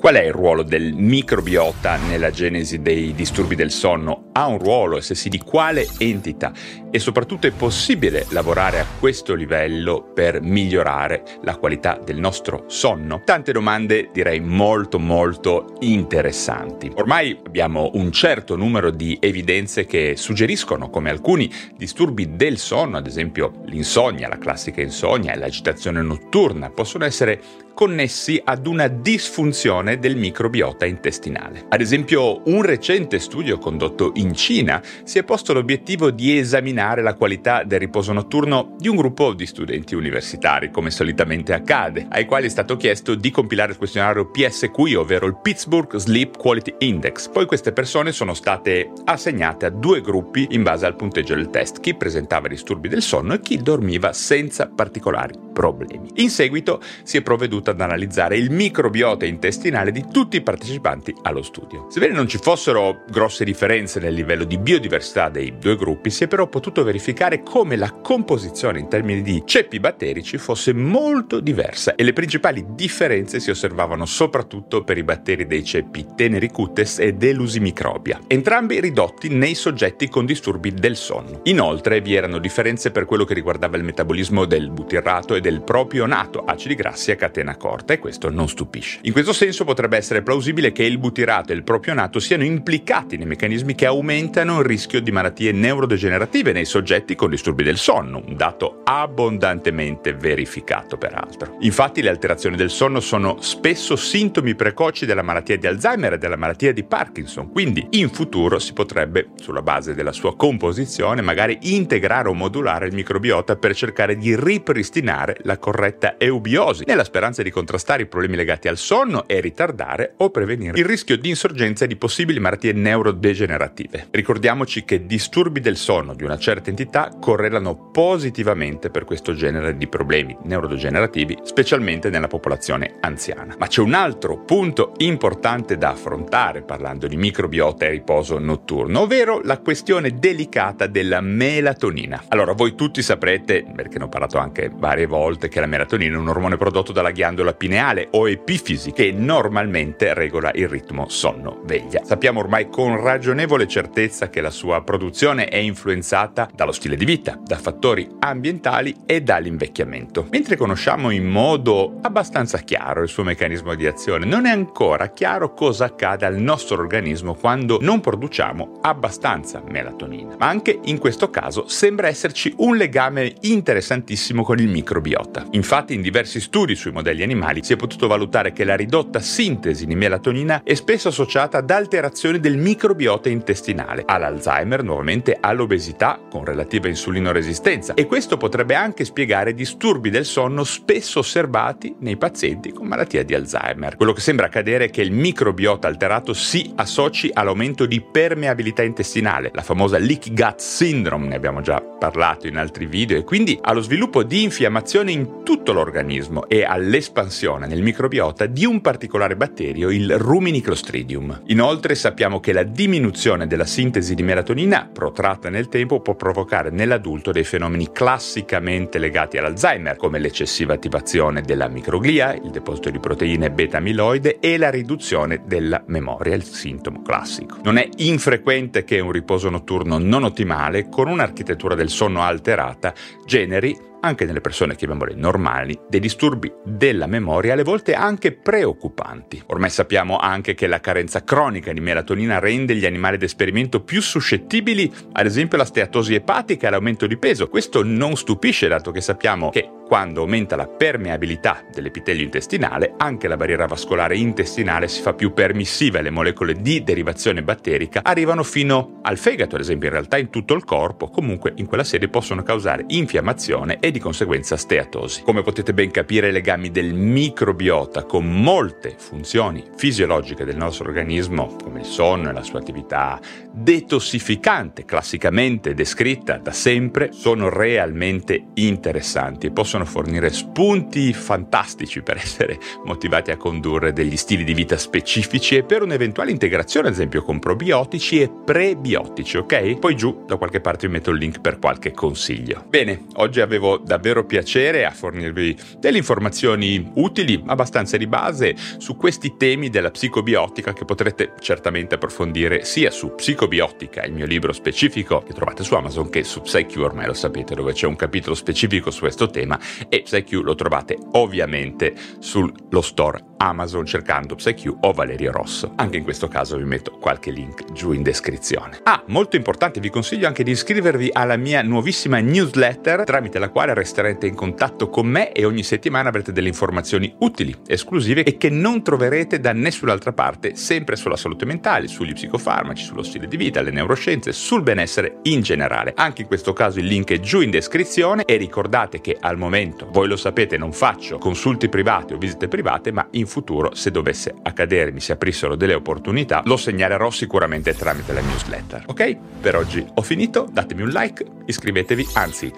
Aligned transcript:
Qual 0.00 0.14
è 0.14 0.24
il 0.24 0.32
ruolo 0.32 0.62
del 0.62 0.94
microbiota 0.94 1.98
nella 2.08 2.30
genesi 2.30 2.80
dei 2.80 3.12
disturbi 3.14 3.54
del 3.54 3.70
sonno? 3.70 4.30
Ha 4.32 4.46
un 4.46 4.56
ruolo 4.56 4.96
e 4.96 5.02
se 5.02 5.14
sì 5.14 5.28
di 5.28 5.36
quale 5.36 5.86
entità? 5.98 6.52
E 6.90 6.98
soprattutto 6.98 7.46
è 7.46 7.50
possibile 7.50 8.24
lavorare 8.30 8.80
a 8.80 8.86
questo 8.98 9.34
livello 9.34 10.10
per 10.14 10.40
migliorare 10.40 11.22
la 11.42 11.56
qualità 11.56 12.00
del 12.02 12.18
nostro 12.18 12.64
sonno? 12.68 13.20
Tante 13.26 13.52
domande 13.52 14.08
direi 14.10 14.40
molto 14.40 14.98
molto 14.98 15.74
interessanti. 15.80 16.90
Ormai 16.94 17.38
abbiamo 17.44 17.90
un 17.92 18.10
certo 18.10 18.56
numero 18.56 18.90
di 18.90 19.18
evidenze 19.20 19.84
che 19.84 20.14
suggeriscono 20.16 20.88
come 20.88 21.10
alcuni 21.10 21.52
disturbi 21.76 22.36
del 22.36 22.56
sonno, 22.56 22.96
ad 22.96 23.06
esempio 23.06 23.60
l'insonnia, 23.66 24.28
la 24.28 24.38
classica 24.38 24.80
insonnia 24.80 25.34
e 25.34 25.36
l'agitazione 25.36 26.00
notturna, 26.00 26.70
possono 26.70 27.04
essere 27.04 27.68
connessi 27.80 28.38
ad 28.44 28.66
una 28.66 28.88
disfunzione 28.88 29.98
del 29.98 30.14
microbiota 30.14 30.84
intestinale. 30.84 31.64
Ad 31.70 31.80
esempio, 31.80 32.42
un 32.44 32.60
recente 32.60 33.18
studio 33.18 33.56
condotto 33.56 34.10
in 34.16 34.34
Cina 34.34 34.82
si 35.02 35.18
è 35.18 35.24
posto 35.24 35.54
l'obiettivo 35.54 36.10
di 36.10 36.36
esaminare 36.36 37.00
la 37.00 37.14
qualità 37.14 37.64
del 37.64 37.78
riposo 37.78 38.12
notturno 38.12 38.76
di 38.76 38.88
un 38.88 38.96
gruppo 38.96 39.32
di 39.32 39.46
studenti 39.46 39.94
universitari, 39.94 40.70
come 40.70 40.90
solitamente 40.90 41.54
accade, 41.54 42.06
ai 42.10 42.26
quali 42.26 42.44
è 42.44 42.50
stato 42.50 42.76
chiesto 42.76 43.14
di 43.14 43.30
compilare 43.30 43.72
il 43.72 43.78
questionario 43.78 44.28
PSQI, 44.30 44.96
ovvero 44.96 45.24
il 45.24 45.38
Pittsburgh 45.40 45.96
Sleep 45.96 46.36
Quality 46.36 46.74
Index. 46.80 47.30
Poi 47.30 47.46
queste 47.46 47.72
persone 47.72 48.12
sono 48.12 48.34
state 48.34 48.92
assegnate 49.06 49.64
a 49.64 49.70
due 49.70 50.02
gruppi 50.02 50.48
in 50.50 50.62
base 50.62 50.84
al 50.84 50.96
punteggio 50.96 51.34
del 51.34 51.48
test, 51.48 51.80
chi 51.80 51.94
presentava 51.94 52.46
disturbi 52.46 52.90
del 52.90 53.00
sonno 53.00 53.32
e 53.32 53.40
chi 53.40 53.56
dormiva 53.56 54.12
senza 54.12 54.68
particolari 54.68 55.48
problemi. 55.60 56.08
In 56.16 56.30
seguito 56.30 56.80
si 57.02 57.16
è 57.16 57.22
ad 57.70 57.80
analizzare 57.80 58.36
il 58.36 58.50
microbiota 58.50 59.24
intestinale 59.24 59.92
di 59.92 60.06
tutti 60.10 60.36
i 60.36 60.42
partecipanti 60.42 61.14
allo 61.22 61.42
studio. 61.42 61.86
Sebbene 61.90 62.14
non 62.14 62.28
ci 62.28 62.38
fossero 62.38 63.04
grosse 63.08 63.44
differenze 63.44 64.00
nel 64.00 64.14
livello 64.14 64.44
di 64.44 64.58
biodiversità 64.58 65.28
dei 65.28 65.58
due 65.58 65.76
gruppi, 65.76 66.10
si 66.10 66.24
è 66.24 66.28
però 66.28 66.46
potuto 66.48 66.84
verificare 66.84 67.42
come 67.42 67.76
la 67.76 67.90
composizione 67.90 68.78
in 68.78 68.88
termini 68.88 69.22
di 69.22 69.42
ceppi 69.44 69.80
batterici 69.80 70.38
fosse 70.38 70.72
molto 70.72 71.40
diversa 71.40 71.94
e 71.94 72.02
le 72.02 72.12
principali 72.12 72.64
differenze 72.70 73.40
si 73.40 73.50
osservavano 73.50 74.06
soprattutto 74.06 74.84
per 74.84 74.98
i 74.98 75.02
batteri 75.02 75.46
dei 75.46 75.64
ceppi 75.64 76.06
Tenericutes 76.14 76.98
e 76.98 77.14
Delusimicrobia, 77.14 78.20
entrambi 78.26 78.80
ridotti 78.80 79.28
nei 79.28 79.54
soggetti 79.54 80.08
con 80.08 80.26
disturbi 80.26 80.72
del 80.72 80.96
sonno. 80.96 81.40
Inoltre 81.44 82.00
vi 82.00 82.14
erano 82.14 82.38
differenze 82.38 82.90
per 82.90 83.04
quello 83.04 83.24
che 83.24 83.34
riguardava 83.34 83.76
il 83.76 83.84
metabolismo 83.84 84.44
del 84.44 84.70
butirrato 84.70 85.34
e 85.34 85.40
del 85.40 85.62
propionato, 85.62 86.44
acidi 86.44 86.74
grassi 86.74 87.10
a 87.10 87.16
catena 87.16 87.49
corta, 87.56 87.92
e 87.92 87.98
questo 87.98 88.30
non 88.30 88.48
stupisce. 88.48 88.98
In 89.02 89.12
questo 89.12 89.32
senso 89.32 89.64
potrebbe 89.64 89.96
essere 89.96 90.22
plausibile 90.22 90.72
che 90.72 90.84
il 90.84 90.98
butirato 90.98 91.52
e 91.52 91.56
il 91.56 91.62
propionato 91.62 92.18
siano 92.18 92.44
implicati 92.44 93.16
nei 93.16 93.26
meccanismi 93.26 93.74
che 93.74 93.86
aumentano 93.86 94.58
il 94.60 94.66
rischio 94.66 95.00
di 95.00 95.10
malattie 95.10 95.52
neurodegenerative 95.52 96.52
nei 96.52 96.64
soggetti 96.64 97.14
con 97.14 97.30
disturbi 97.30 97.62
del 97.62 97.78
sonno, 97.78 98.22
un 98.26 98.36
dato 98.36 98.80
abbondantemente 98.84 100.14
verificato 100.14 100.96
peraltro. 100.96 101.56
Infatti 101.60 102.02
le 102.02 102.10
alterazioni 102.10 102.56
del 102.56 102.70
sonno 102.70 103.00
sono 103.00 103.40
spesso 103.40 103.96
sintomi 103.96 104.54
precoci 104.54 105.06
della 105.06 105.22
malattia 105.22 105.56
di 105.56 105.66
Alzheimer 105.66 106.14
e 106.14 106.18
della 106.18 106.36
malattia 106.36 106.72
di 106.72 106.84
Parkinson, 106.84 107.50
quindi 107.50 107.86
in 107.90 108.10
futuro 108.10 108.58
si 108.58 108.72
potrebbe, 108.72 109.30
sulla 109.36 109.62
base 109.62 109.94
della 109.94 110.12
sua 110.12 110.36
composizione, 110.36 111.22
magari 111.22 111.58
integrare 111.62 112.28
o 112.28 112.34
modulare 112.34 112.86
il 112.86 112.94
microbiota 112.94 113.56
per 113.56 113.74
cercare 113.74 114.16
di 114.16 114.36
ripristinare 114.36 115.38
la 115.42 115.58
corretta 115.58 116.16
eubiosi, 116.18 116.84
nella 116.86 117.04
speranza 117.04 117.39
di 117.42 117.50
di 117.50 117.56
contrastare 117.56 118.04
i 118.04 118.06
problemi 118.06 118.36
legati 118.36 118.68
al 118.68 118.78
sonno 118.78 119.26
e 119.26 119.40
ritardare 119.40 120.14
o 120.18 120.30
prevenire 120.30 120.78
il 120.78 120.84
rischio 120.84 121.18
di 121.18 121.28
insorgenza 121.28 121.84
di 121.84 121.96
possibili 121.96 122.38
malattie 122.38 122.72
neurodegenerative. 122.72 124.06
Ricordiamoci 124.10 124.84
che 124.84 125.04
disturbi 125.04 125.60
del 125.60 125.76
sonno 125.76 126.14
di 126.14 126.22
una 126.22 126.38
certa 126.38 126.70
entità 126.70 127.10
correlano 127.20 127.90
positivamente 127.90 128.88
per 128.90 129.04
questo 129.04 129.34
genere 129.34 129.76
di 129.76 129.88
problemi 129.88 130.36
neurodegenerativi, 130.44 131.38
specialmente 131.42 132.08
nella 132.08 132.28
popolazione 132.28 132.96
anziana. 133.00 133.56
Ma 133.58 133.66
c'è 133.66 133.80
un 133.80 133.94
altro 133.94 134.44
punto 134.44 134.92
importante 134.98 135.76
da 135.76 135.90
affrontare 135.90 136.62
parlando 136.62 137.08
di 137.08 137.16
microbiota 137.16 137.86
e 137.86 137.90
riposo 137.90 138.38
notturno, 138.38 139.00
ovvero 139.00 139.40
la 139.42 139.58
questione 139.58 140.18
delicata 140.18 140.86
della 140.86 141.20
melatonina. 141.20 142.24
Allora, 142.28 142.52
voi 142.52 142.74
tutti 142.74 143.02
saprete, 143.02 143.64
perché 143.74 143.98
ne 143.98 144.04
ho 144.04 144.08
parlato 144.08 144.38
anche 144.38 144.70
varie 144.72 145.06
volte, 145.06 145.48
che 145.48 145.60
la 145.60 145.66
melatonina 145.66 146.14
è 146.14 146.18
un 146.18 146.28
ormone 146.28 146.56
prodotto 146.56 146.92
dalla 146.92 147.10
ghiandola 147.10 147.29
ghiandola 147.30 147.54
pineale 147.54 148.08
o 148.12 148.28
epifisi 148.28 148.92
che 148.92 149.12
normalmente 149.12 150.14
regola 150.14 150.50
il 150.54 150.68
ritmo 150.68 151.08
sonno-veglia. 151.08 152.02
Sappiamo 152.04 152.40
ormai 152.40 152.68
con 152.68 153.00
ragionevole 153.00 153.68
certezza 153.68 154.28
che 154.28 154.40
la 154.40 154.50
sua 154.50 154.82
produzione 154.82 155.46
è 155.46 155.56
influenzata 155.56 156.50
dallo 156.52 156.72
stile 156.72 156.96
di 156.96 157.04
vita, 157.04 157.38
da 157.42 157.56
fattori 157.56 158.08
ambientali 158.18 158.94
e 159.06 159.22
dall'invecchiamento. 159.22 160.26
Mentre 160.30 160.56
conosciamo 160.56 161.10
in 161.10 161.26
modo 161.26 161.98
abbastanza 162.02 162.58
chiaro 162.58 163.02
il 163.02 163.08
suo 163.08 163.22
meccanismo 163.22 163.74
di 163.74 163.86
azione, 163.86 164.26
non 164.26 164.46
è 164.46 164.50
ancora 164.50 165.10
chiaro 165.10 165.54
cosa 165.54 165.84
accade 165.84 166.26
al 166.26 166.36
nostro 166.36 166.82
organismo 166.82 167.34
quando 167.34 167.78
non 167.80 168.00
produciamo 168.00 168.80
abbastanza 168.82 169.62
melatonina. 169.68 170.34
Ma 170.38 170.48
anche 170.48 170.78
in 170.84 170.98
questo 170.98 171.30
caso 171.30 171.68
sembra 171.68 172.08
esserci 172.08 172.52
un 172.58 172.76
legame 172.76 173.34
interessantissimo 173.42 174.42
con 174.42 174.58
il 174.58 174.68
microbiota. 174.68 175.46
Infatti 175.52 175.94
in 175.94 176.02
diversi 176.02 176.40
studi 176.40 176.74
sui 176.74 176.90
modelli 176.90 177.19
animali 177.22 177.48
animali 177.50 177.64
si 177.64 177.72
è 177.72 177.76
potuto 177.76 178.06
valutare 178.06 178.52
che 178.52 178.64
la 178.64 178.76
ridotta 178.76 179.20
sintesi 179.20 179.86
di 179.86 179.94
melatonina 179.94 180.62
è 180.62 180.74
spesso 180.74 181.08
associata 181.08 181.58
ad 181.58 181.70
alterazioni 181.70 182.38
del 182.38 182.56
microbiota 182.56 183.28
intestinale, 183.28 184.02
all'Alzheimer, 184.06 184.82
nuovamente 184.82 185.36
all'obesità 185.38 186.20
con 186.30 186.44
relativa 186.44 186.88
insulinoresistenza 186.88 187.94
e 187.94 188.06
questo 188.06 188.36
potrebbe 188.36 188.74
anche 188.74 189.04
spiegare 189.04 189.54
disturbi 189.54 190.10
del 190.10 190.24
sonno 190.24 190.64
spesso 190.64 191.20
osservati 191.20 191.96
nei 192.00 192.16
pazienti 192.16 192.72
con 192.72 192.86
malattia 192.86 193.24
di 193.24 193.34
Alzheimer. 193.34 193.96
Quello 193.96 194.12
che 194.12 194.20
sembra 194.20 194.46
accadere 194.46 194.86
è 194.86 194.90
che 194.90 195.02
il 195.02 195.12
microbiota 195.12 195.88
alterato 195.88 196.32
si 196.32 196.72
associ 196.76 197.30
all'aumento 197.32 197.86
di 197.86 198.00
permeabilità 198.00 198.82
intestinale, 198.82 199.50
la 199.54 199.62
famosa 199.62 199.98
leaky 199.98 200.32
gut 200.32 200.58
syndrome, 200.58 201.28
ne 201.28 201.36
abbiamo 201.36 201.60
già 201.60 201.80
parlato 201.80 202.46
in 202.46 202.56
altri 202.56 202.86
video, 202.86 203.18
e 203.18 203.24
quindi 203.24 203.58
allo 203.60 203.80
sviluppo 203.80 204.22
di 204.22 204.42
infiammazione 204.42 205.12
in 205.12 205.42
tutto 205.42 205.72
l'organismo 205.72 206.48
e 206.48 206.64
all'espansione 206.64 207.09
espansione 207.10 207.66
nel 207.66 207.82
microbiota 207.82 208.46
di 208.46 208.64
un 208.64 208.80
particolare 208.80 209.36
batterio, 209.36 209.90
il 209.90 210.16
Rumini 210.16 210.60
Clostridium. 210.60 211.42
Inoltre 211.46 211.96
sappiamo 211.96 212.38
che 212.38 212.52
la 212.52 212.62
diminuzione 212.62 213.48
della 213.48 213.66
sintesi 213.66 214.14
di 214.14 214.22
melatonina 214.22 214.88
protratta 214.90 215.50
nel 215.50 215.68
tempo 215.68 216.00
può 216.00 216.14
provocare 216.14 216.70
nell'adulto 216.70 217.32
dei 217.32 217.42
fenomeni 217.42 217.90
classicamente 217.90 218.98
legati 218.98 219.38
all'Alzheimer, 219.38 219.96
come 219.96 220.20
l'eccessiva 220.20 220.74
attivazione 220.74 221.42
della 221.42 221.68
microglia, 221.68 222.32
il 222.32 222.50
deposito 222.50 222.90
di 222.90 223.00
proteine 223.00 223.50
beta-amiloide 223.50 224.38
e 224.38 224.56
la 224.56 224.70
riduzione 224.70 225.42
della 225.44 225.82
memoria, 225.86 226.34
il 226.36 226.44
sintomo 226.44 227.02
classico. 227.02 227.58
Non 227.64 227.76
è 227.76 227.88
infrequente 227.96 228.84
che 228.84 229.00
un 229.00 229.10
riposo 229.10 229.50
notturno 229.50 229.98
non 229.98 230.22
ottimale, 230.22 230.88
con 230.88 231.08
un'architettura 231.08 231.74
del 231.74 231.90
sonno 231.90 232.22
alterata, 232.22 232.94
generi 233.26 233.88
anche 234.00 234.24
nelle 234.24 234.40
persone 234.40 234.76
chiamiamole 234.76 235.14
normali, 235.14 235.78
dei 235.88 236.00
disturbi 236.00 236.52
della 236.64 237.06
memoria 237.06 237.52
alle 237.52 237.62
volte 237.62 237.94
anche 237.94 238.32
preoccupanti. 238.32 239.42
Ormai 239.46 239.70
sappiamo 239.70 240.18
anche 240.18 240.54
che 240.54 240.66
la 240.66 240.80
carenza 240.80 241.24
cronica 241.24 241.72
di 241.72 241.80
melatonina 241.80 242.38
rende 242.38 242.74
gli 242.74 242.86
animali 242.86 243.16
d'esperimento 243.16 243.82
più 243.82 244.00
suscettibili, 244.00 244.90
ad 245.12 245.26
esempio 245.26 245.56
alla 245.56 245.66
steatosi 245.66 246.14
epatica 246.14 246.64
e 246.64 246.68
all'aumento 246.68 247.06
di 247.06 247.16
peso. 247.16 247.48
Questo 247.48 247.82
non 247.82 248.16
stupisce 248.16 248.68
dato 248.68 248.90
che 248.90 249.00
sappiamo 249.00 249.50
che 249.50 249.68
quando 249.90 250.20
aumenta 250.20 250.54
la 250.54 250.68
permeabilità 250.68 251.64
dell'epitelio 251.74 252.22
intestinale, 252.22 252.94
anche 252.96 253.26
la 253.26 253.36
barriera 253.36 253.66
vascolare 253.66 254.16
intestinale 254.16 254.86
si 254.86 255.02
fa 255.02 255.14
più 255.14 255.32
permissiva 255.32 255.98
e 255.98 256.02
le 256.02 256.10
molecole 256.10 256.54
di 256.54 256.84
derivazione 256.84 257.42
batterica 257.42 258.02
arrivano 258.04 258.44
fino 258.44 259.00
al 259.02 259.18
fegato, 259.18 259.56
ad 259.56 259.62
esempio, 259.62 259.88
in 259.88 259.94
realtà 259.94 260.16
in 260.16 260.30
tutto 260.30 260.54
il 260.54 260.64
corpo, 260.64 261.08
comunque 261.08 261.54
in 261.56 261.66
quella 261.66 261.82
sede 261.82 262.06
possono 262.06 262.44
causare 262.44 262.84
infiammazione 262.86 263.78
e 263.80 263.89
di 263.90 263.98
conseguenza 263.98 264.56
steatosi. 264.56 265.22
Come 265.22 265.42
potete 265.42 265.74
ben 265.74 265.90
capire, 265.90 266.28
i 266.28 266.32
legami 266.32 266.70
del 266.70 266.94
microbiota 266.94 268.04
con 268.04 268.26
molte 268.26 268.94
funzioni 268.96 269.64
fisiologiche 269.76 270.44
del 270.44 270.56
nostro 270.56 270.88
organismo, 270.88 271.56
come 271.62 271.80
il 271.80 271.86
sonno 271.86 272.30
e 272.30 272.32
la 272.32 272.42
sua 272.42 272.58
attività 272.58 273.20
detossificante, 273.52 274.84
classicamente 274.84 275.74
descritta 275.74 276.38
da 276.38 276.52
sempre, 276.52 277.12
sono 277.12 277.48
realmente 277.48 278.46
interessanti 278.54 279.46
e 279.46 279.50
possono 279.50 279.84
fornire 279.84 280.30
spunti 280.30 281.12
fantastici 281.12 282.02
per 282.02 282.16
essere 282.22 282.58
motivati 282.84 283.30
a 283.30 283.36
condurre 283.36 283.92
degli 283.92 284.16
stili 284.16 284.44
di 284.44 284.54
vita 284.54 284.76
specifici 284.76 285.56
e 285.56 285.64
per 285.64 285.82
un'eventuale 285.82 286.30
integrazione, 286.30 286.88
ad 286.88 286.94
esempio, 286.94 287.22
con 287.22 287.38
probiotici 287.38 288.20
e 288.20 288.30
prebiotici, 288.44 289.36
ok? 289.36 289.78
Poi 289.78 289.96
giù 289.96 290.24
da 290.26 290.36
qualche 290.36 290.60
parte 290.60 290.86
vi 290.86 290.92
metto 290.92 291.10
il 291.10 291.18
link 291.18 291.40
per 291.40 291.58
qualche 291.58 291.92
consiglio. 291.92 292.64
Bene, 292.68 293.06
oggi 293.14 293.40
avevo 293.40 293.79
davvero 293.84 294.24
piacere 294.24 294.84
a 294.84 294.90
fornirvi 294.90 295.56
delle 295.78 295.98
informazioni 295.98 296.90
utili, 296.94 297.42
abbastanza 297.46 297.96
di 297.96 298.06
base, 298.06 298.54
su 298.78 298.96
questi 298.96 299.36
temi 299.36 299.70
della 299.70 299.90
psicobiotica 299.90 300.72
che 300.72 300.84
potrete 300.84 301.32
certamente 301.40 301.94
approfondire 301.94 302.64
sia 302.64 302.90
su 302.90 303.14
Psicobiotica, 303.14 304.04
il 304.04 304.12
mio 304.12 304.26
libro 304.26 304.52
specifico 304.52 305.22
che 305.22 305.32
trovate 305.32 305.64
su 305.64 305.74
Amazon, 305.74 306.10
che 306.10 306.24
su 306.24 306.40
PsyQ, 306.40 306.76
ormai 306.78 307.06
lo 307.06 307.14
sapete, 307.14 307.54
dove 307.54 307.72
c'è 307.72 307.86
un 307.86 307.96
capitolo 307.96 308.34
specifico 308.34 308.90
su 308.90 309.00
questo 309.00 309.28
tema, 309.28 309.58
e 309.88 310.02
PsyQ 310.02 310.32
lo 310.42 310.54
trovate 310.54 310.96
ovviamente 311.12 311.94
sullo 312.18 312.80
store 312.80 313.29
Amazon 313.40 313.86
cercando 313.86 314.34
PsyQ 314.34 314.76
o 314.80 314.92
Valerio 314.92 315.32
Rosso. 315.32 315.72
Anche 315.76 315.96
in 315.96 316.04
questo 316.04 316.28
caso 316.28 316.56
vi 316.58 316.64
metto 316.64 316.98
qualche 317.00 317.30
link 317.30 317.72
giù 317.72 317.92
in 317.92 318.02
descrizione. 318.02 318.80
Ah, 318.82 319.02
molto 319.06 319.36
importante, 319.36 319.80
vi 319.80 319.88
consiglio 319.88 320.26
anche 320.26 320.42
di 320.42 320.50
iscrivervi 320.50 321.10
alla 321.12 321.36
mia 321.36 321.62
nuovissima 321.62 322.18
newsletter 322.18 323.04
tramite 323.04 323.38
la 323.38 323.48
quale 323.48 323.72
resterete 323.72 324.26
in 324.26 324.34
contatto 324.34 324.90
con 324.90 325.06
me 325.06 325.32
e 325.32 325.46
ogni 325.46 325.62
settimana 325.62 326.10
avrete 326.10 326.32
delle 326.32 326.48
informazioni 326.48 327.14
utili, 327.20 327.56
esclusive 327.66 328.24
e 328.24 328.36
che 328.36 328.50
non 328.50 328.82
troverete 328.82 329.40
da 329.40 329.52
nessun'altra 329.52 330.12
parte, 330.12 330.54
sempre 330.54 330.96
sulla 330.96 331.16
salute 331.16 331.46
mentale, 331.46 331.88
sugli 331.88 332.12
psicofarmaci, 332.12 332.84
sullo 332.84 333.02
stile 333.02 333.26
di 333.26 333.38
vita, 333.38 333.62
le 333.62 333.70
neuroscienze, 333.70 334.32
sul 334.32 334.62
benessere 334.62 335.20
in 335.22 335.40
generale. 335.40 335.94
Anche 335.96 336.22
in 336.22 336.28
questo 336.28 336.52
caso 336.52 336.78
il 336.78 336.86
link 336.86 337.10
è 337.10 337.20
giù 337.20 337.40
in 337.40 337.50
descrizione 337.50 338.24
e 338.24 338.36
ricordate 338.36 339.00
che 339.00 339.16
al 339.18 339.38
momento, 339.38 339.88
voi 339.90 340.08
lo 340.08 340.16
sapete, 340.16 340.58
non 340.58 340.72
faccio 340.72 341.16
consulti 341.16 341.70
privati 341.70 342.12
o 342.12 342.18
visite 342.18 342.46
private, 342.46 342.92
ma 342.92 343.06
in 343.12 343.28
futuro, 343.30 343.74
se 343.74 343.90
dovesse 343.90 344.34
accadere, 344.42 344.92
mi 344.92 345.00
si 345.00 345.12
aprissero 345.12 345.56
delle 345.56 345.74
opportunità, 345.74 346.42
lo 346.44 346.58
segnalerò 346.58 347.10
sicuramente 347.10 347.74
tramite 347.74 348.12
la 348.12 348.20
newsletter. 348.20 348.84
Ok? 348.86 349.16
Per 349.40 349.56
oggi 349.56 349.86
ho 349.94 350.02
finito, 350.02 350.46
datemi 350.52 350.82
un 350.82 350.90
like, 350.90 351.24
iscrivetevi, 351.46 352.08
anzi 352.14 352.52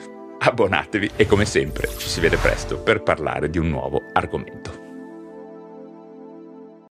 abbonatevi 0.45 1.13
e 1.15 1.27
come 1.27 1.45
sempre 1.45 1.89
ci 1.99 2.09
si 2.09 2.19
vede 2.19 2.37
presto 2.37 2.79
per 2.79 3.03
parlare 3.03 3.49
di 3.49 3.59
un 3.59 3.69
nuovo 3.69 4.03
argomento. 4.13 4.82